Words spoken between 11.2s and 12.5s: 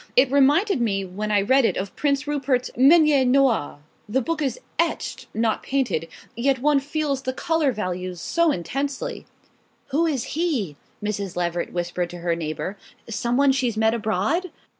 Leveret whispered to her